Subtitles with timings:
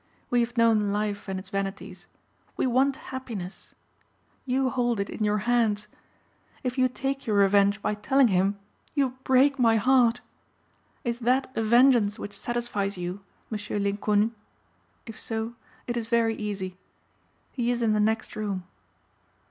[0.31, 2.07] We have known life and its vanities.
[2.57, 3.75] We want happiness.
[4.47, 5.87] You hold it in your hands.
[6.63, 8.57] If you take your revenge by telling him,
[8.95, 10.21] you break my heart.
[11.03, 13.19] Is that a vengeance which satisfies you,
[13.51, 14.31] Monsieur l'Inconnu?
[15.05, 15.53] If so,
[15.85, 16.77] it is very easy.
[17.51, 18.63] He is in the next room.